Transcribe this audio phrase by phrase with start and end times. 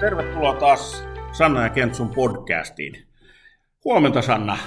[0.00, 3.06] Tervetuloa taas Sanna ja Kentsun podcastiin.
[3.84, 4.58] Huomenta Sanna.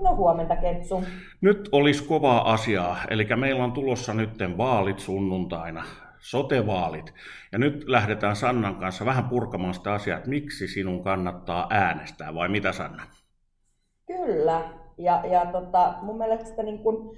[0.00, 1.04] No huomenta Kentsu.
[1.40, 5.84] Nyt olisi kovaa asiaa, eli meillä on tulossa nytten vaalit sunnuntaina,
[6.18, 7.14] sotevaalit.
[7.52, 12.48] Ja nyt lähdetään Sannan kanssa vähän purkamaan sitä asiaa, että miksi sinun kannattaa äänestää, vai
[12.48, 13.02] mitä Sanna?
[14.06, 14.60] Kyllä,
[14.98, 17.16] ja, ja tota, mun mielestä niin kun,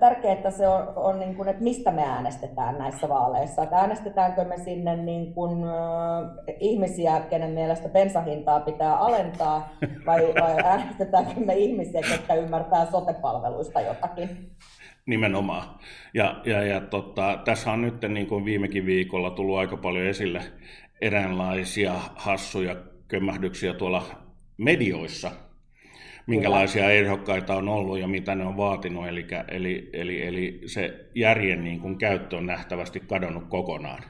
[0.00, 3.62] tärkeää, että se on, on niin kuin, että mistä me äänestetään näissä vaaleissa.
[3.62, 9.68] Että äänestetäänkö me sinne niin kuin, äh, ihmisiä, kenen mielestä bensahintaa pitää alentaa,
[10.06, 14.50] vai, vai äänestetäänkö me ihmisiä, jotka ymmärtää sotepalveluista jotakin?
[15.06, 15.62] Nimenomaan.
[16.14, 20.42] Ja, ja, ja tota, tässä on nyt niin kuin viimekin viikolla tullut aika paljon esille
[21.00, 22.76] eräänlaisia hassuja
[23.08, 24.02] kömmähdyksiä tuolla
[24.58, 25.30] medioissa–
[26.26, 29.08] minkälaisia ehdokkaita on ollut ja mitä ne on vaatinut.
[29.08, 34.02] Eli, eli, eli, eli se järjen niin kuin käyttö on nähtävästi kadonnut kokonaan.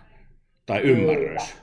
[0.66, 1.56] Tai ymmärrys.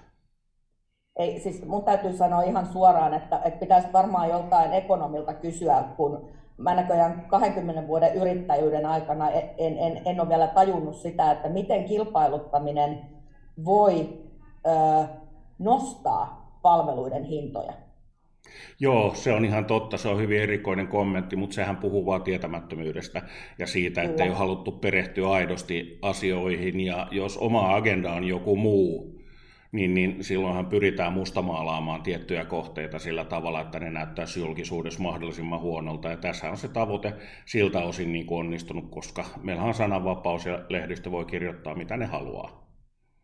[1.20, 6.30] Ei, siis mun täytyy sanoa ihan suoraan, että, että pitäisi varmaan joltain ekonomilta kysyä, kun
[6.58, 11.86] mä näköjään 20 vuoden yrittäjyyden aikana en, en, en ole vielä tajunnut sitä, että miten
[11.86, 13.02] kilpailuttaminen
[13.66, 14.24] voi
[14.68, 15.08] ö,
[15.60, 17.74] nostaa palveluiden hintoja.
[18.80, 19.98] Joo, se on ihan totta.
[19.98, 23.22] Se on hyvin erikoinen kommentti, mutta sehän puhuu vain tietämättömyydestä
[23.60, 26.80] ja siitä, että ei ole haluttu perehtyä aidosti asioihin.
[26.80, 29.18] Ja jos oma agenda on joku muu,
[29.72, 36.10] niin, niin silloinhan pyritään mustamaalaamaan tiettyjä kohteita sillä tavalla, että ne näyttäisi julkisuudessa mahdollisimman huonolta.
[36.10, 37.14] Ja tässä on se tavoite
[37.46, 42.06] siltä osin niin kuin onnistunut, koska meillä on sananvapaus ja lehdistö voi kirjoittaa mitä ne
[42.06, 42.67] haluaa.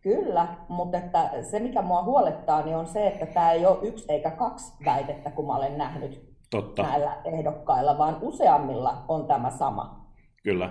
[0.03, 4.05] Kyllä, mutta että se mikä mua huolettaa niin on se, että tämä ei ole yksi
[4.09, 6.83] eikä kaksi väitettä, kun mä olen nähnyt Totta.
[6.83, 10.05] näillä ehdokkailla, vaan useammilla on tämä sama.
[10.43, 10.69] Kyllä.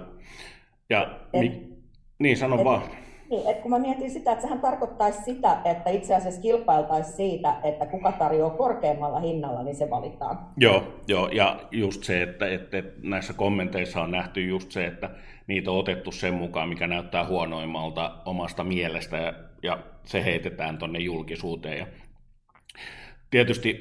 [0.91, 1.79] Ja et, mi-
[2.19, 2.83] niin, sano et, vaan.
[3.31, 7.55] Niin, että kun mä mietin sitä, että sehän tarkoittaisi sitä, että itse asiassa kilpailtaisiin siitä,
[7.63, 10.39] että kuka tarjoaa korkeammalla hinnalla, niin se valitaan.
[10.57, 15.11] Joo, joo ja just se, että, että, että näissä kommenteissa on nähty just se, että
[15.53, 19.33] niitä on otettu sen mukaan, mikä näyttää huonoimmalta omasta mielestä ja,
[19.63, 21.79] ja se heitetään tuonne julkisuuteen.
[21.79, 21.87] Ja
[23.31, 23.81] tietysti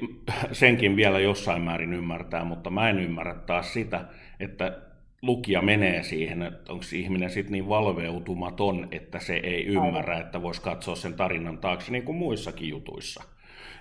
[0.52, 4.04] senkin vielä jossain määrin ymmärtää, mutta mä en ymmärrä taas sitä,
[4.40, 4.78] että
[5.22, 10.62] lukija menee siihen, että onko ihminen sitten niin valveutumaton, että se ei ymmärrä, että voisi
[10.62, 13.22] katsoa sen tarinan taakse niin kuin muissakin jutuissa.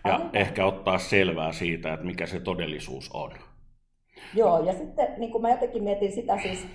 [0.05, 0.29] Ja Aivan.
[0.33, 3.31] ehkä ottaa selvää siitä, että mikä se todellisuus on.
[4.35, 6.67] Joo, ja sitten niin kuin mä jotenkin mietin sitä siis,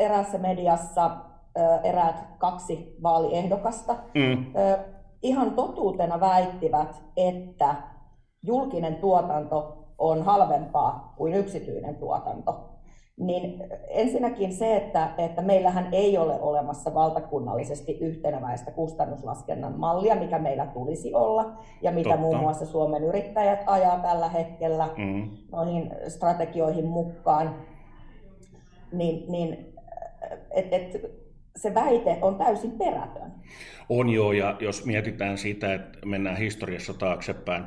[0.00, 1.10] eräässä mediassa
[1.84, 4.46] eräät kaksi vaaliehdokasta mm.
[5.22, 7.74] ihan totuutena väittivät, että
[8.42, 12.66] julkinen tuotanto on halvempaa kuin yksityinen tuotanto.
[13.16, 20.66] Niin ensinnäkin se, että, että meillähän ei ole olemassa valtakunnallisesti yhteneväistä kustannuslaskennan mallia, mikä meillä
[20.66, 21.52] tulisi olla,
[21.82, 22.20] ja mitä Totta.
[22.20, 25.30] muun muassa Suomen yrittäjät ajaa tällä hetkellä mm.
[25.52, 27.54] noihin strategioihin mukaan,
[28.92, 29.74] niin, niin
[30.56, 33.32] et, et, se väite on täysin perätön.
[33.88, 37.64] On joo, ja jos mietitään sitä, että mennään historiassa taaksepäin,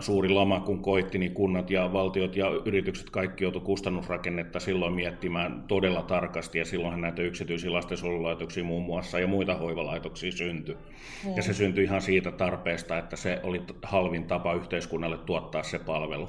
[0.00, 5.64] suuri lama kun koitti, niin kunnat ja valtiot ja yritykset kaikki joutu kustannusrakennetta silloin miettimään
[5.68, 10.76] todella tarkasti, ja silloinhan näitä yksityisiä lastensuojelulaitoksia muun muassa ja muita hoivalaitoksia syntyi.
[11.24, 11.36] Hmm.
[11.36, 16.28] Ja se syntyi ihan siitä tarpeesta, että se oli halvin tapa yhteiskunnalle tuottaa se palvelu.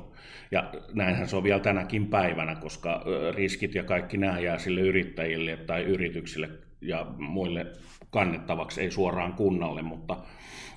[0.51, 3.03] Ja näinhän se on vielä tänäkin päivänä, koska
[3.35, 6.49] riskit ja kaikki nämä jää sille yrittäjille tai yrityksille
[6.81, 7.65] ja muille
[8.09, 10.17] kannettavaksi, ei suoraan kunnalle, mutta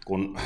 [0.06, 0.38] kun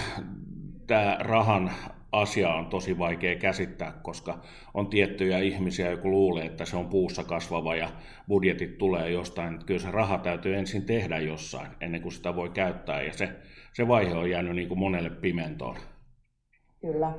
[0.87, 1.71] tämä rahan
[2.13, 4.39] asia on tosi vaikea käsittää, koska
[4.75, 7.89] on tiettyjä ihmisiä, joku luulee, että se on puussa kasvava ja
[8.29, 9.59] budjetit tulee jostain.
[9.67, 13.29] Kyllä se raha täytyy ensin tehdä jossain, ennen kuin sitä voi käyttää, ja se,
[13.73, 15.77] se vaihe on jäänyt niin kuin monelle pimentoon.
[16.81, 17.13] Kyllä,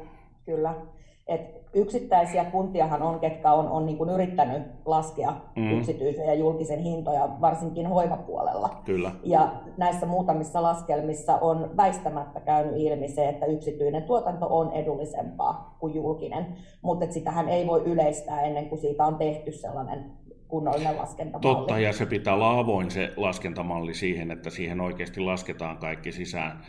[0.46, 0.97] kyllä.
[1.28, 5.72] Et yksittäisiä kuntiahan on, ketkä on, on niin kuin yrittänyt laskea mm.
[5.72, 8.82] yksityisen ja julkisen hintoja, varsinkin hoivapuolella.
[8.86, 9.12] Kyllä.
[9.24, 15.96] Ja näissä muutamissa laskelmissa on väistämättä käynyt ilmi se, että yksityinen tuotanto on edullisempaa kuin
[15.96, 16.46] julkinen,
[16.82, 20.12] mutta sitähän ei voi yleistää ennen kuin siitä on tehty sellainen
[20.48, 21.56] kunnollinen laskentamalli.
[21.56, 26.64] Totta, ja se pitää olla avoin se laskentamalli siihen, että siihen oikeasti lasketaan kaikki sisään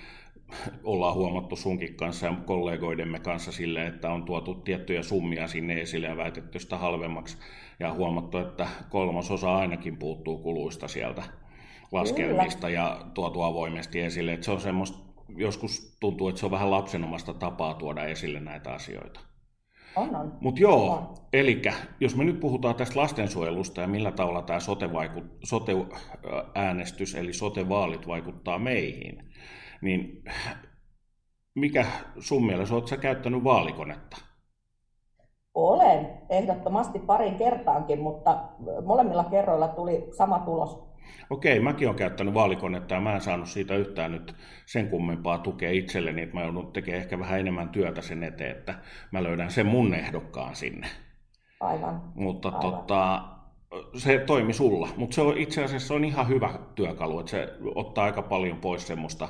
[0.85, 6.07] ollaan huomattu sunkin kanssa ja kollegoidemme kanssa sille, että on tuotu tiettyjä summia sinne esille
[6.07, 7.39] ja väitetty sitä halvemmaksi
[7.81, 11.23] ja huomattu, että kolmasosa ainakin puuttuu kuluista sieltä
[11.93, 12.81] laskelmista Kyllä.
[12.81, 14.33] ja tuotu avoimesti esille.
[14.33, 14.99] Että se on semmoista,
[15.37, 19.21] joskus tuntuu, että se on vähän lapsenomasta tapaa tuoda esille näitä asioita.
[19.97, 20.33] On, on.
[20.41, 21.63] Mutta joo, eli
[22.01, 24.59] jos me nyt puhutaan tästä lastensuojelusta ja millä tavalla tämä
[25.45, 29.33] sote-äänestys eli sote-vaalit vaikuttaa meihin,
[29.81, 30.25] niin
[31.55, 31.87] mikä
[32.19, 34.17] sun mielestä, oletko käyttänyt vaalikonetta?
[35.55, 38.41] Olen, ehdottomasti parin kertaankin, mutta
[38.85, 40.89] molemmilla kerroilla tuli sama tulos.
[41.31, 44.35] Okei, mäkin olen käyttänyt vaalikonetta ja mä en saanut siitä yhtään nyt
[44.67, 48.75] sen kummempaa tukea itselleni, että mä joudun tekemään ehkä vähän enemmän työtä sen eteen, että
[49.13, 50.87] mä löydän sen mun ehdokkaan sinne.
[51.61, 52.03] Aivan.
[52.15, 52.61] Mutta Aivan.
[52.61, 53.25] Tota,
[53.95, 58.05] se toimi sulla, mutta se on itse asiassa on ihan hyvä työkalu, että se ottaa
[58.05, 59.29] aika paljon pois semmoista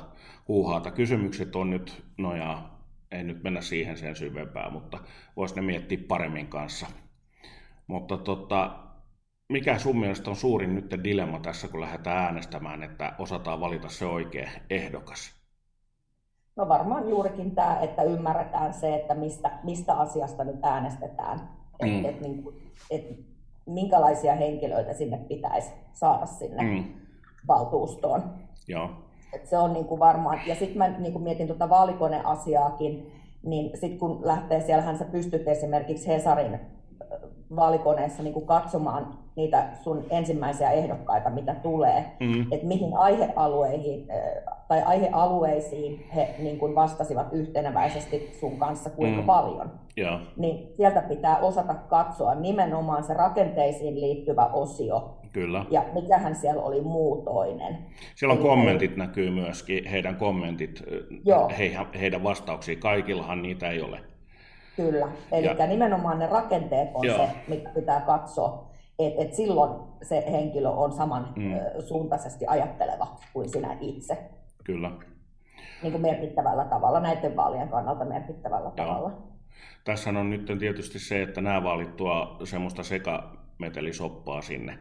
[0.49, 0.91] huuhaata.
[0.91, 2.31] Kysymykset on nyt, no
[3.11, 4.99] ei nyt mennä siihen sen syvempään, mutta
[5.35, 6.87] voisi ne miettiä paremmin kanssa.
[7.87, 8.79] Mutta tota,
[9.49, 14.05] mikä sun mielestä on suurin nyt dilemma tässä, kun lähdetään äänestämään, että osataan valita se
[14.05, 15.39] oikea ehdokas?
[16.55, 21.39] No varmaan juurikin tämä, että ymmärretään se, että mistä, mistä asiasta nyt äänestetään.
[21.81, 21.99] Mm.
[21.99, 22.43] Et, et, niin
[22.91, 23.19] et,
[23.65, 26.83] minkälaisia henkilöitä sinne pitäisi saada sinne mm.
[27.47, 28.23] valtuustoon.
[28.67, 29.08] Joo.
[29.33, 33.11] Et se on niin kuin varmaan, ja sitten mä niin kuin mietin tuota vaalikoneasiaakin,
[33.43, 36.59] niin sitten kun lähtee, siellähän sä pystyt esimerkiksi Hesarin
[37.55, 42.45] vaalikoneessa niin kuin katsomaan niitä sun ensimmäisiä ehdokkaita, mitä tulee, mm-hmm.
[42.51, 44.07] että mihin aihealueihin
[44.67, 49.27] tai aihealueisiin he niin kuin vastasivat yhteneväisesti sun kanssa kuinka mm-hmm.
[49.27, 49.71] paljon.
[49.97, 50.21] Yeah.
[50.37, 55.65] Niin sieltä pitää osata katsoa nimenomaan se rakenteisiin liittyvä osio, Kyllä.
[55.71, 57.77] Ja mikähän siellä oli muutoinen.
[58.15, 58.97] Siellä on kommentit he...
[58.97, 60.83] näkyy myöskin, heidän kommentit,
[61.25, 61.49] Joo.
[61.57, 62.79] He, heidän vastauksiin.
[62.79, 63.99] Kaikillahan niitä ei ole.
[64.79, 65.67] Kyllä, eli ja...
[65.67, 67.17] nimenomaan ne rakenteet on Joo.
[67.17, 68.69] se, mitä pitää katsoa.
[68.99, 69.71] Että et silloin
[70.01, 71.59] se henkilö on saman mm.
[71.87, 74.17] suuntaisesti ajatteleva kuin sinä itse.
[74.63, 74.91] Kyllä.
[75.83, 78.87] Niin kuin merkittävällä tavalla, näiden vaalien kannalta merkittävällä Joo.
[78.87, 79.11] tavalla.
[79.83, 84.77] Tässä on nyt tietysti se, että nämä vaalit tuo semmoista sekametelisoppaa sinne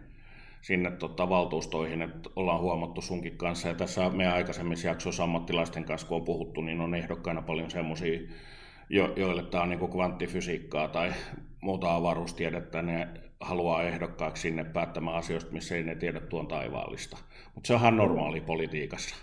[0.60, 3.68] sinne tota, valtuustoihin, että ollaan huomattu sunkin kanssa.
[3.68, 8.20] Ja tässä meidän aikaisemmissa jaksoissa ammattilaisten kanssa, kun on puhuttu, niin on ehdokkaina paljon semmoisia,
[8.90, 11.12] jo, joille tämä on niin kvanttifysiikkaa tai
[11.62, 13.08] muuta avaruustiedettä, ne
[13.40, 17.16] haluaa ehdokkaaksi sinne päättämään asioista, missä ei ne tiedä tuon taivaallista.
[17.54, 19.16] Mutta se onhan normaali politiikassa.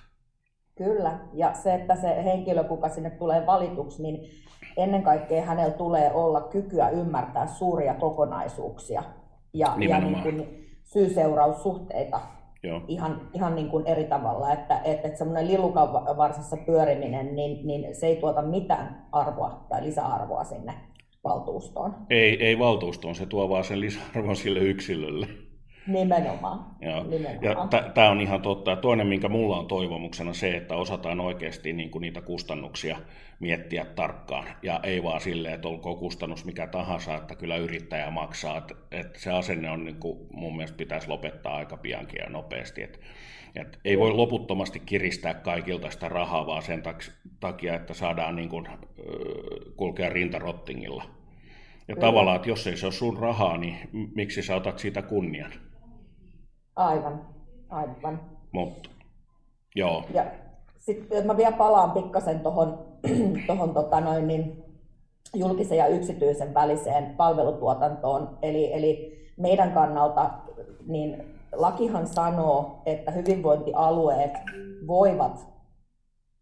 [0.76, 4.20] Kyllä, ja se, että se henkilö, kuka sinne tulee valituksi, niin
[4.78, 9.04] ennen kaikkea hänellä tulee olla kykyä ymmärtää suuria kokonaisuuksia.
[9.54, 12.20] Ja, ja niin kuin, syy-seuraussuhteita
[12.68, 12.82] Joo.
[12.88, 17.96] ihan, ihan niin kuin eri tavalla, että, että, että semmoinen lillukan varsissa pyöriminen, niin, niin
[17.96, 20.74] se ei tuota mitään arvoa tai lisäarvoa sinne
[21.24, 21.96] valtuustoon.
[22.10, 25.28] Ei, ei valtuustoon, se tuo vaan sen lisäarvon sille yksilölle.
[25.88, 26.66] Nimenomaan.
[26.82, 27.04] Joo.
[27.04, 27.70] Nimenomaan.
[27.72, 28.72] Ja tämä on ihan totta.
[28.72, 32.98] Ja toinen, minkä mulla on toivomuksena, se, että osataan oikeasti niin kuin niitä kustannuksia
[33.40, 34.48] miettiä tarkkaan.
[34.64, 38.58] Ja ei vaan silleen, että olkoon kustannus mikä tahansa, että kyllä yrittäjä maksaa.
[38.58, 42.84] Että, että se asenne on niin kuin mun mielestä pitäisi lopettaa aika piankin ja nopeasti.
[42.84, 43.00] Että,
[43.56, 46.84] että ei voi loputtomasti kiristää kaikilta sitä rahaa, vaan sen
[47.40, 48.68] takia, että saadaan niin kuin,
[49.78, 51.04] kulkea rintarottingilla.
[51.88, 52.08] Ja Kyllä.
[52.08, 53.76] tavallaan, että jos ei se ole sun rahaa, niin
[54.16, 55.52] miksi sä otat siitä kunnian?
[56.76, 57.26] Aivan,
[57.70, 58.22] aivan.
[58.52, 58.90] Mutta,
[59.76, 60.04] joo.
[60.14, 60.26] Ja
[60.78, 62.80] sitten mä vielä palaan pikkasen tuohon
[63.48, 64.64] tohon, tota noin, niin
[65.34, 68.38] julkisen ja yksityisen väliseen palvelutuotantoon.
[68.42, 70.30] Eli, eli meidän kannalta
[70.88, 74.34] niin lakihan sanoo, että hyvinvointialueet
[74.88, 75.48] voivat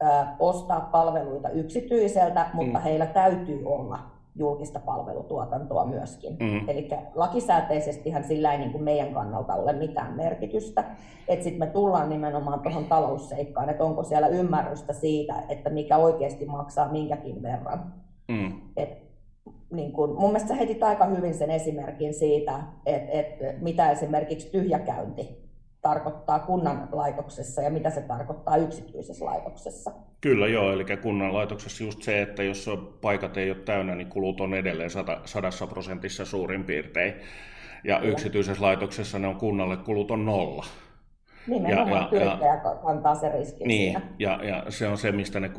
[0.03, 0.07] ö,
[0.39, 2.83] ostaa palveluita yksityiseltä, mutta mm.
[2.83, 6.37] heillä täytyy olla julkista palvelutuotantoa myöskin.
[6.39, 6.69] Mm.
[6.69, 10.83] Eli lakisääteisestihän sillä ei niin kuin meidän kannalta ole mitään merkitystä.
[11.27, 16.45] Että sitten me tullaan nimenomaan tuohon talousseikkaan, että onko siellä ymmärrystä siitä, että mikä oikeasti
[16.45, 17.93] maksaa minkäkin verran.
[18.27, 18.53] Mm.
[18.77, 19.03] Et,
[19.71, 24.51] niin kun, mun mielestä sä heitit aika hyvin sen esimerkin siitä, että, että mitä esimerkiksi
[24.51, 25.42] tyhjäkäynti
[25.83, 29.91] tarkoittaa kunnan laitoksessa ja mitä se tarkoittaa yksityisessä laitoksessa.
[30.21, 32.69] Kyllä joo, eli kunnan laitoksessa just se, että jos
[33.01, 34.89] paikat ei ole täynnä, niin kulut on edelleen
[35.25, 37.13] sadassa prosentissa suurin piirtein.
[37.83, 38.11] Ja Kyllä.
[38.11, 40.65] yksityisessä laitoksessa ne on kunnalle kulut on nolla.
[41.47, 45.51] Nimenomaan ja, ja, ja kantaa se riski niin, ja, ja se on se, mistä ne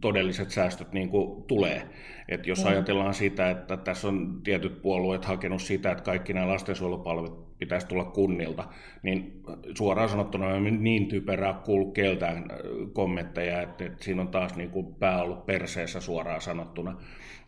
[0.00, 1.82] todelliset säästöt niin kuin tulee.
[2.28, 2.70] Et jos mm.
[2.70, 8.04] ajatellaan sitä, että tässä on tietyt puolueet hakenut sitä, että kaikki nämä lastensuojelupalvelut pitäisi tulla
[8.04, 8.64] kunnilta,
[9.02, 9.42] niin
[9.78, 12.44] suoraan sanottuna on niin typerää kuullut keltään
[12.92, 16.96] kommentteja, että, että siinä on taas niin kuin pää ollut perseessä suoraan sanottuna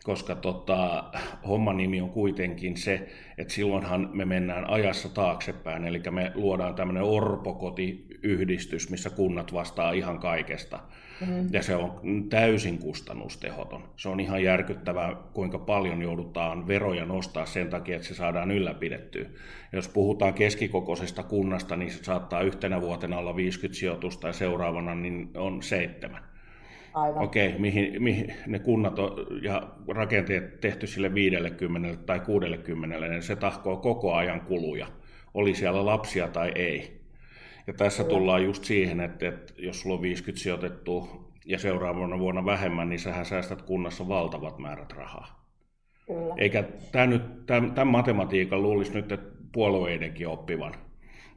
[0.03, 1.05] koska tota,
[1.49, 7.03] homman nimi on kuitenkin se, että silloinhan me mennään ajassa taaksepäin, eli me luodaan tämmöinen
[7.03, 10.81] orpokotiyhdistys, missä kunnat vastaa ihan kaikesta.
[11.21, 11.49] Mm-hmm.
[11.53, 13.83] Ja se on täysin kustannustehoton.
[13.97, 19.27] Se on ihan järkyttävää, kuinka paljon joudutaan veroja nostaa sen takia, että se saadaan ylläpidettyä.
[19.73, 25.31] Jos puhutaan keskikokoisesta kunnasta, niin se saattaa yhtenä vuotena olla 50 sijoitusta ja seuraavana niin
[25.35, 26.32] on seitsemän.
[26.95, 33.23] Okei, okay, mihin, mihin ne kunnat on, ja rakenteet tehty sille 50 tai 60, niin
[33.23, 34.87] se tahkoo koko ajan kuluja,
[35.35, 37.01] oli siellä lapsia tai ei.
[37.67, 38.19] Ja tässä Kyllä.
[38.19, 41.09] tullaan just siihen, että, että jos sulla on 50 sijoitettu
[41.47, 45.47] ja seuraavana vuonna vähemmän, niin sähän säästät kunnassa valtavat määrät rahaa.
[46.07, 46.35] Kyllä.
[46.37, 50.75] Eikä tämä nyt, tämän, tämän matematiikan luulisi nyt, että puolueidenkin oppivan.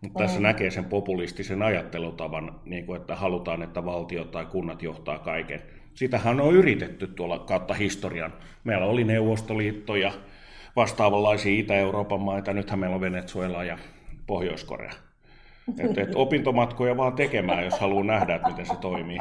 [0.02, 5.20] Mutta tässä näkee sen populistisen ajattelutavan, niin kuin, että halutaan, että valtio tai kunnat johtaa
[5.20, 5.62] kaiken.
[5.94, 8.34] Sitähän on yritetty tuolla kautta historian.
[8.64, 10.12] Meillä oli Neuvostoliitto ja
[10.76, 13.78] vastaavanlaisia Itä-Euroopan maita, nythän meillä on Venezuela ja
[14.28, 14.94] Pohjois-Korea.
[15.80, 19.20] Et, et opintomatkoja vaan tekemään, jos haluaa nähdä, että miten se toimii.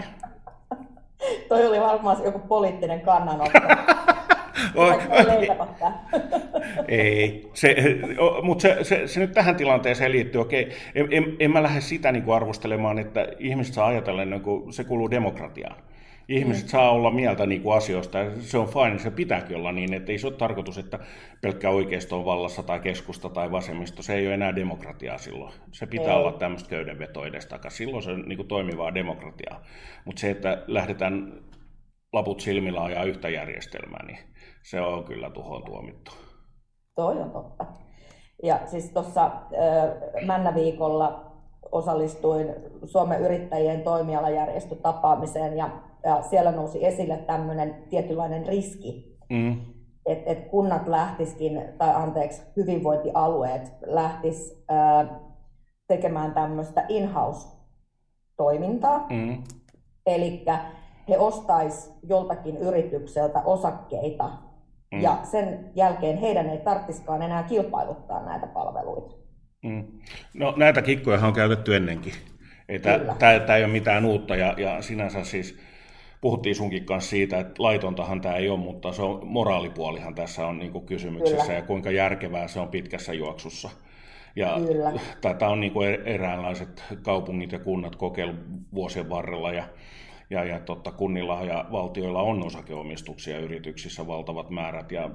[1.48, 3.58] Toi oli varmaan joku poliittinen kannanotto.
[6.88, 7.76] Ei, se,
[8.42, 10.40] mutta se, se, se, nyt tähän tilanteeseen liittyy.
[10.40, 14.40] Okei, en, en, en mä lähde sitä niin kuin arvostelemaan, että ihmiset saa ajatella, niin
[14.40, 15.76] kuin se kuuluu demokratiaan.
[16.28, 16.68] Ihmiset mm.
[16.68, 20.12] saa olla mieltä niin kuin asioista ja se on fine, se pitääkin olla niin, että
[20.12, 20.98] ei se ole tarkoitus, että
[21.40, 25.52] pelkkä oikeisto on vallassa tai keskusta tai vasemmisto, se ei ole enää demokratiaa silloin.
[25.72, 26.18] Se pitää ei.
[26.18, 27.76] olla tämmöistä köydenvetoa edestakas.
[27.76, 29.62] Silloin se on niin kuin toimivaa demokratiaa.
[30.04, 31.32] Mutta se, että lähdetään
[32.12, 34.18] laput silmillä ajaa yhtä järjestelmää, niin
[34.64, 36.12] se on kyllä tuhoon tuomittu.
[36.94, 37.66] Toi on totta.
[38.42, 39.30] Ja siis tuossa
[40.26, 41.32] Männäviikolla
[41.72, 42.54] osallistuin
[42.84, 45.70] Suomen yrittäjien toimialajärjestötapaamiseen ja,
[46.04, 49.60] ja siellä nousi esille tämmöinen tietynlainen riski, mm.
[50.06, 55.20] että et kunnat lähtisikin, tai anteeksi, hyvinvointialueet lähtis ää,
[55.86, 59.06] tekemään tämmöistä in-house-toimintaa.
[59.10, 59.42] Mm.
[60.06, 60.44] Eli
[61.08, 64.43] he ostais joltakin yritykseltä osakkeita
[64.92, 65.00] Mm.
[65.00, 69.14] Ja sen jälkeen heidän ei tarvitsisikaan enää kilpailuttaa näitä palveluita.
[69.62, 69.84] Mm.
[70.34, 72.12] No näitä kikkoja on käytetty ennenkin.
[73.18, 75.58] Tämä ei ole mitään uutta ja, ja sinänsä siis
[76.20, 80.58] puhuttiin sunkin kanssa siitä, että laitontahan tämä ei ole, mutta se on, moraalipuolihan tässä on
[80.58, 81.58] niin kysymyksessä Kyllä.
[81.58, 83.70] ja kuinka järkevää se on pitkässä juoksussa.
[84.36, 84.56] Ja
[85.20, 88.36] tätä on niin kuin eräänlaiset kaupungit ja kunnat kokeillut
[88.74, 89.64] vuosien varrella ja
[90.34, 95.10] ja, ja totta, kunnilla ja valtioilla on osakeomistuksia yrityksissä valtavat määrät ja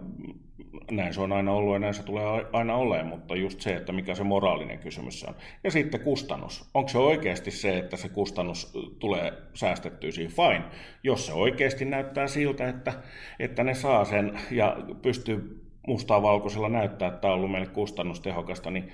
[0.92, 3.92] näin se on aina ollut ja näin se tulee aina olemaan, mutta just se, että
[3.92, 5.36] mikä se moraalinen kysymys on.
[5.64, 6.70] Ja sitten kustannus.
[6.74, 10.32] Onko se oikeasti se, että se kustannus tulee säästettyä siinä?
[10.36, 10.64] Fine.
[11.04, 12.94] Jos se oikeasti näyttää siltä, että,
[13.40, 18.72] että ne saa sen ja pystyy mustaa valkoisella näyttää, että tämä on ollut meille kustannustehokasta,
[18.72, 18.92] niin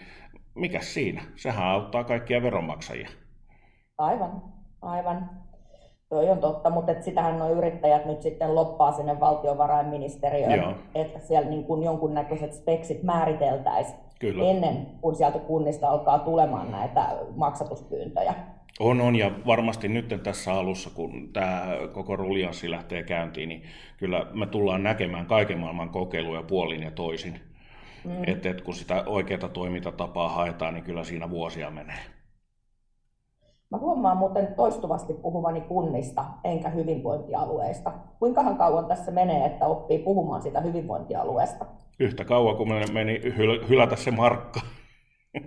[0.55, 1.21] mikä siinä?
[1.35, 3.09] Sehän auttaa kaikkia veronmaksajia.
[3.97, 4.43] Aivan,
[4.81, 5.44] aivan.
[6.09, 10.73] Toi on totta, mutta et sitähän nuo yrittäjät nyt sitten loppaa sinne valtiovarainministeriöön, Joo.
[10.95, 13.99] että siellä niin kuin jonkunnäköiset speksit määriteltäisiin
[14.49, 18.33] ennen kuin sieltä kunnista alkaa tulemaan näitä maksatuspyyntöjä.
[18.79, 23.63] On, on, ja varmasti nyt tässä alussa, kun tämä koko rulianssi lähtee käyntiin, niin
[23.97, 27.39] kyllä me tullaan näkemään kaiken maailman kokeiluja puolin ja toisin.
[28.03, 28.11] Mm.
[28.27, 31.99] Että et kun sitä oikeaa toimintatapaa haetaan, niin kyllä siinä vuosia menee.
[33.75, 37.91] Mä huomaan muuten toistuvasti puhuvani kunnista enkä hyvinvointialueista.
[38.19, 41.65] Kuinkahan kauan tässä menee, että oppii puhumaan sitä hyvinvointialueesta?
[41.99, 44.59] Yhtä kauan, kun meni hyl- hylätä se markka.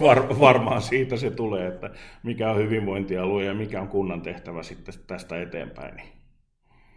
[0.00, 1.90] Var, varmaan siitä se tulee, että
[2.22, 5.96] mikä on hyvinvointialue ja mikä on kunnan tehtävä sitten tästä eteenpäin.
[5.96, 6.08] Niin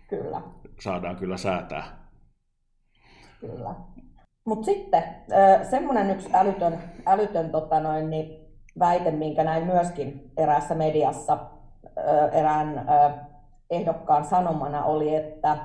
[0.07, 0.41] kyllä.
[0.79, 1.83] Saadaan kyllä säätää.
[3.39, 3.75] Kyllä.
[4.45, 5.03] Mutta sitten
[5.69, 8.40] semmoinen yksi älytön, älytön tota noin, niin
[8.79, 11.37] väite, minkä näin myöskin eräässä mediassa
[12.31, 12.85] erään
[13.69, 15.57] ehdokkaan sanomana oli, että,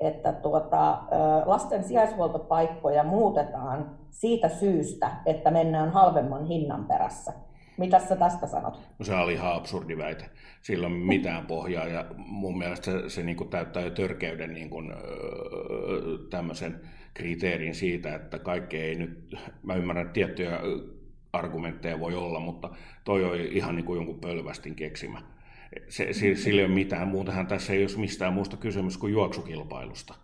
[0.00, 1.02] että tuota,
[1.44, 7.32] lasten sijaishuoltopaikkoja muutetaan siitä syystä, että mennään halvemman hinnan perässä.
[7.78, 8.80] Mitä sä tästä sanot?
[8.98, 10.24] No se oli ihan absurdi väite.
[10.62, 14.70] Sillä on mitään pohjaa ja mun mielestä se, se niin kuin täyttää jo törkeyden niin
[14.70, 14.92] kuin,
[16.30, 16.80] tämmöisen
[17.14, 20.60] kriteerin siitä, että kaikki ei nyt, mä ymmärrän tiettyjä
[21.36, 22.70] argumentteja voi olla, mutta
[23.04, 25.22] toi on ihan niin kuin jonkun pölvästin keksimä.
[25.88, 30.14] Se, sillä ei ole mitään muuta, tässä ei ole mistään muusta kysymys kuin juoksukilpailusta.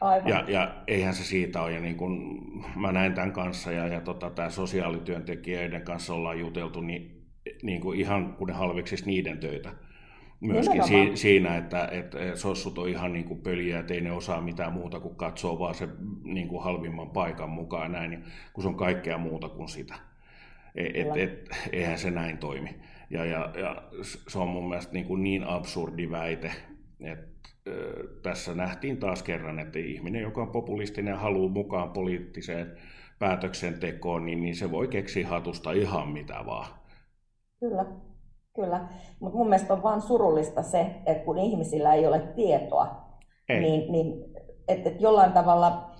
[0.00, 0.28] Aivan.
[0.28, 2.42] Ja, ja eihän se siitä ole, ja niin kun
[2.76, 7.26] mä näin tämän kanssa, ja, ja tota, tämä sosiaalityöntekijöiden kanssa ollaan juteltu, niin,
[7.62, 9.72] niin kuin ihan kun ne halveksis niiden töitä.
[10.40, 14.40] Myöskin si, siinä, että, että sossut on ihan niin kuin pöliä, että ei ne osaa
[14.40, 15.88] mitään muuta kuin katsoa vaan se
[16.24, 19.94] niin kuin halvimman paikan mukaan näin, kun se on kaikkea muuta kuin sitä.
[20.78, 22.80] Et, et, eihän se näin toimi.
[23.10, 23.82] Ja, ja, ja
[24.28, 26.52] se on mun mielestä niin, kuin niin absurdi väite,
[27.00, 27.70] että
[28.22, 32.76] tässä nähtiin taas kerran, että ihminen, joka on populistinen ja haluaa mukaan poliittiseen
[33.18, 36.66] päätöksentekoon, niin, niin se voi keksiä hatusta ihan mitä vaan.
[37.60, 37.84] Kyllä,
[38.60, 38.88] Kyllä,
[39.20, 43.04] mutta mun mielestä on vaan surullista se, että kun ihmisillä ei ole tietoa,
[43.48, 43.60] ei.
[43.60, 44.24] niin, niin
[44.68, 45.90] että et jollain tavalla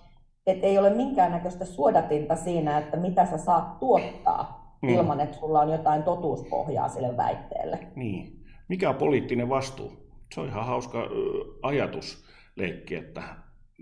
[0.47, 4.89] et ei ole minkäännäköistä suodatinta siinä, että mitä sä saat tuottaa mm.
[4.89, 7.79] ilman, että sulla on jotain totuuspohjaa sille väitteelle.
[7.97, 8.45] Niin.
[8.69, 9.93] Mikä on poliittinen vastuu?
[10.35, 10.99] Se on ihan hauska
[11.63, 13.23] ajatusleikki, että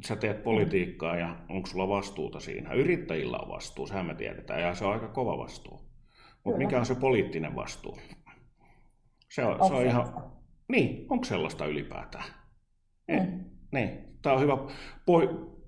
[0.04, 2.72] sä teet politiikkaa ja onko sulla vastuuta siinä.
[2.72, 5.80] Yrittäjillä on vastuu, sehän me tiedetään, ja se on aika kova vastuu.
[6.44, 7.98] Mutta mikä on se poliittinen vastuu?
[9.30, 10.32] Se on, se on ihan...
[10.68, 12.24] Niin, onko sellaista ylipäätään?
[13.08, 13.44] Mm.
[13.72, 14.58] Niin, tämä on hyvä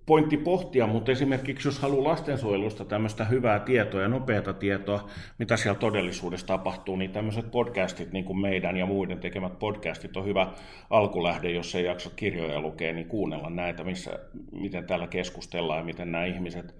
[0.08, 5.78] pointti pohtia, mutta esimerkiksi jos haluaa lastensuojelusta tämmöistä hyvää tietoa ja nopeata tietoa, mitä siellä
[5.78, 10.52] todellisuudessa tapahtuu, niin tämmöiset podcastit, niin kuin meidän ja muiden tekemät podcastit, on hyvä
[10.90, 14.18] alkulähde, jos ei jaksa kirjoja lukea, niin kuunnella näitä, missä,
[14.52, 16.74] miten täällä keskustellaan ja miten nämä ihmiset,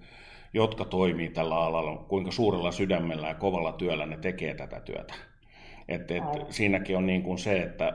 [0.53, 5.13] jotka toimii tällä alalla, kuinka suurella sydämellä ja kovalla työllä ne tekee tätä työtä.
[5.87, 7.93] Et, et, siinäkin on niin kuin se, että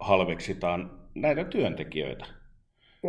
[0.00, 2.39] halveksitaan näitä työntekijöitä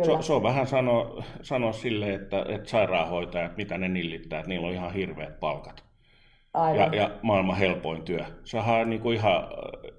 [0.04, 4.66] se, se on vähän sanoa, sanoa sille, että, että sairaanhoitajat, mitä ne nillittää, että niillä
[4.66, 5.84] on ihan hirveät palkat.
[6.54, 8.24] Ja, ja maailman helpoin työ.
[8.44, 9.92] Se on niin kuin ihan äh,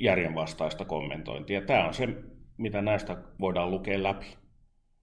[0.00, 1.62] järjenvastaista kommentointia.
[1.62, 2.08] Tämä on se,
[2.56, 4.26] mitä näistä voidaan lukea läpi.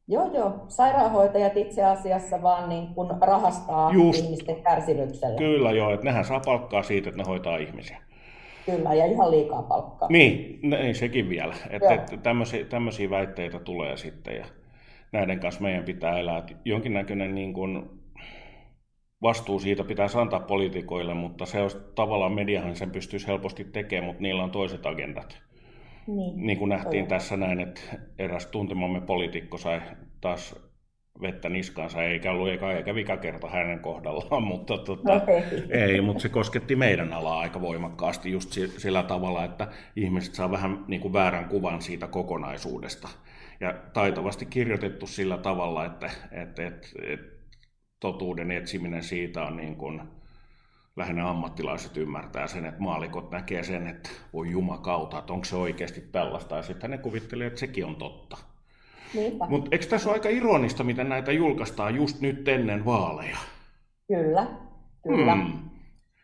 [0.08, 0.66] Joo, joo.
[0.68, 5.38] Sairaanhoitajat itse asiassa vaan niin kuin rahastaa Just, ihmisten kärsimyksellä.
[5.38, 7.98] Kyllä joo, että nehän saa palkkaa siitä, että ne hoitaa ihmisiä.
[8.72, 10.10] Kyllä, ja ihan liikaa palkkaa.
[10.10, 11.56] Niin, niin sekin vielä.
[11.70, 14.46] Että, että tämmöisiä, tämmöisiä väitteitä tulee sitten, ja
[15.12, 16.44] näiden kanssa meidän pitää elää.
[16.66, 17.90] Jonkinnäköinen niin kuin
[19.22, 24.22] vastuu siitä pitäisi antaa poliitikoille, mutta se olisi tavallaan mediahan sen pystyisi helposti tekemään, mutta
[24.22, 25.42] niillä on toiset agendat.
[26.08, 27.08] Niin, niin kuin nähtiin Toivon.
[27.08, 27.82] tässä näin, että
[28.20, 29.82] eräs tuntemamme poliitikko sai
[30.22, 30.69] taas
[31.22, 35.22] vettä niskaansa, eikä ollut eikä, eikä vika kerta hänen kohdallaan, mutta tota, no,
[35.70, 40.86] ei, mutta se kosketti meidän alaa aika voimakkaasti just sillä tavalla, että ihmiset saa vähän
[40.88, 43.10] niin kuin väärän kuvan siitä kokonaisuudesta.
[43.60, 47.40] Ja taitavasti kirjoitettu sillä tavalla, että, että, että, että
[48.00, 50.02] totuuden etsiminen siitä on niin kuin,
[51.00, 56.02] lähinnä ammattilaiset ymmärtää sen, että maalikot näkee sen, että voi jumakauta, että onko se oikeasti
[56.02, 58.38] tällaista, ja sitten ne kuvittelee, että sekin on totta.
[59.50, 63.38] Mutta eikö tässä ole aika ironista, miten näitä julkaistaan just nyt ennen vaaleja?
[64.08, 64.48] Kyllä,
[65.04, 65.36] kyllä.
[65.36, 65.70] Hmm.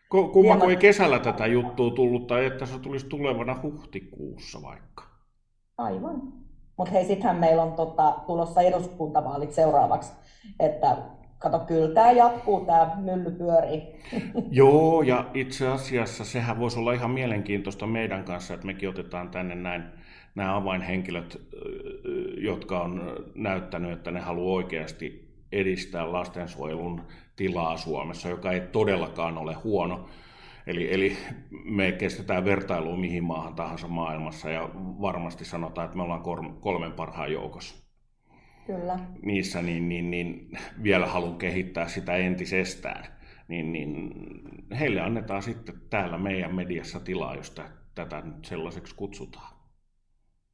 [0.08, 5.04] Kumma, kun ei kesällä tätä juttua tullut, tai että se tulisi tulevana huhtikuussa vaikka.
[5.78, 6.22] Aivan.
[6.76, 10.12] Mutta hei, sittenhän meillä on tota, tulossa eduskuntavaalit seuraavaksi,
[10.60, 10.96] että
[11.38, 13.82] kato, kyllä tämä jatkuu, tämä mylly pyörii.
[14.50, 19.54] Joo, ja itse asiassa sehän voisi olla ihan mielenkiintoista meidän kanssa, että mekin otetaan tänne
[19.54, 19.82] näin
[20.36, 21.42] nämä avainhenkilöt,
[22.36, 27.00] jotka on näyttänyt, että ne haluaa oikeasti edistää lastensuojelun
[27.36, 30.06] tilaa Suomessa, joka ei todellakaan ole huono.
[30.66, 31.16] Eli, eli
[31.64, 36.22] me kestetään vertailua mihin maahan tahansa maailmassa ja varmasti sanotaan, että me ollaan
[36.60, 37.86] kolmen parhaan joukossa.
[38.66, 38.98] Kyllä.
[39.22, 40.50] Niissä niin, niin, niin
[40.82, 43.04] vielä haluan kehittää sitä entisestään.
[43.48, 44.10] Niin, niin
[44.78, 47.54] heille annetaan sitten täällä meidän mediassa tilaa, jos
[47.94, 49.55] tätä nyt sellaiseksi kutsutaan.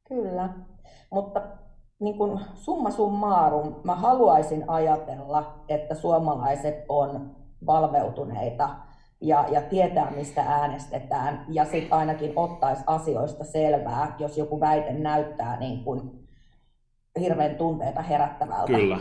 [0.07, 0.49] Kyllä,
[1.11, 1.41] mutta
[1.99, 7.35] niin kuin summa summarum, mä haluaisin ajatella, että suomalaiset on
[7.65, 8.69] valveutuneita
[9.21, 15.59] ja, ja tietää, mistä äänestetään, ja sitten ainakin ottaisi asioista selvää, jos joku väite näyttää
[15.59, 16.01] niin kuin
[17.19, 18.73] hirveän tunteita herättävältä.
[18.73, 18.99] Kyllä,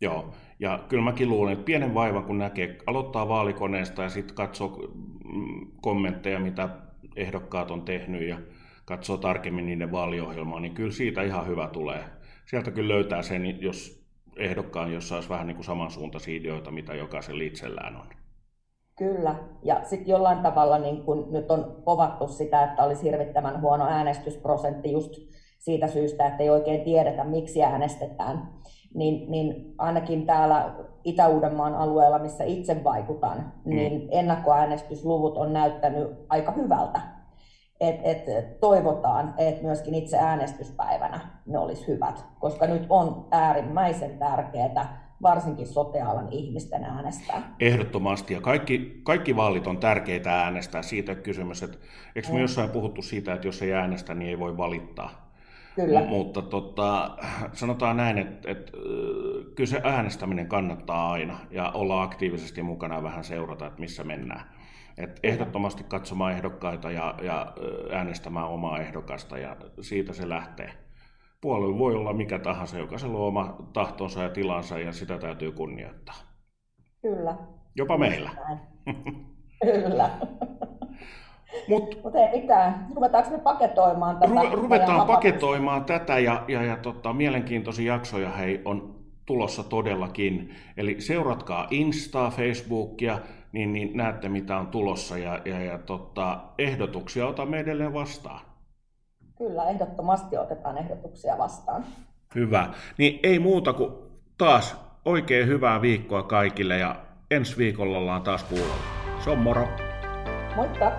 [0.00, 0.24] joo.
[0.60, 4.68] Ja kyllä mäkin luulen, että pienen vaivan kun näkee, aloittaa vaalikoneesta ja sitten katsoo
[5.24, 6.68] mm, kommentteja, mitä
[7.16, 8.38] ehdokkaat on tehnyt ja
[8.84, 12.04] katsoo tarkemmin niiden vaaliohjelmaa, niin kyllä siitä ihan hyvä tulee.
[12.50, 14.02] Sieltä kyllä löytää sen, jos
[14.36, 18.06] ehdokkaan, jossa olisi vähän niin kuin samansuuntaisia ideoita, mitä jokaisella itsellään on.
[18.98, 23.86] Kyllä, ja sitten jollain tavalla niin kun nyt on povattu sitä, että olisi hirvittävän huono
[23.86, 25.12] äänestysprosentti just
[25.58, 28.48] siitä syystä, että ei oikein tiedetä, miksi äänestetään,
[28.94, 33.74] niin, niin ainakin täällä Itä-Uudenmaan alueella, missä itse vaikutan, mm.
[33.74, 37.00] niin ennakkoäänestysluvut on näyttänyt aika hyvältä
[37.82, 45.02] et, et, toivotaan, että myöskin itse äänestyspäivänä ne olisi hyvät, koska nyt on äärimmäisen tärkeää
[45.22, 47.54] varsinkin sotealan ihmisten äänestää.
[47.60, 50.82] Ehdottomasti, ja kaikki, kaikki vaalit on tärkeitä äänestää.
[50.82, 51.78] Siitä kysymys, että
[52.16, 52.40] eikö me mm.
[52.40, 55.32] jossain puhuttu siitä, että jos ei äänestä, niin ei voi valittaa.
[55.74, 56.00] Kyllä.
[56.00, 57.16] M- mutta tota,
[57.52, 58.72] sanotaan näin, että, että
[59.54, 64.44] kyllä se äänestäminen kannattaa aina, ja olla aktiivisesti mukana vähän seurata, että missä mennään.
[64.98, 67.52] Et ehdottomasti katsomaan ehdokkaita ja, ja
[67.92, 70.70] äänestämään omaa ehdokasta ja siitä se lähtee.
[71.40, 76.14] Puolue voi olla mikä tahansa, jokaisella on oma tahtonsa ja tilansa ja sitä täytyy kunnioittaa.
[77.02, 77.36] Kyllä.
[77.76, 78.30] Jopa meillä.
[79.64, 80.10] Kyllä.
[81.68, 82.86] Mutta Mut ei mitään.
[82.94, 84.32] Ruvetaanko me paketoimaan tätä?
[84.34, 88.94] Ru- ruvetaan paketoimaan tätä ja, ja, ja tota, mielenkiintoisia jaksoja hei, on
[89.26, 90.54] tulossa todellakin.
[90.76, 93.18] Eli seuratkaa Instaa, Facebookia,
[93.52, 98.40] niin, niin näette mitä on tulossa ja, ja, ja tota, ehdotuksia otamme edelleen vastaan.
[99.38, 101.84] Kyllä, ehdottomasti otetaan ehdotuksia vastaan.
[102.34, 102.68] Hyvä.
[102.98, 103.92] Niin ei muuta kuin
[104.38, 106.96] taas oikein hyvää viikkoa kaikille ja
[107.30, 108.84] ensi viikolla ollaan taas kuulolla.
[109.24, 109.68] Se on moro.
[110.56, 110.92] Moikka!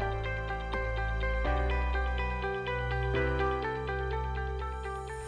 [3.13, 3.42] thank you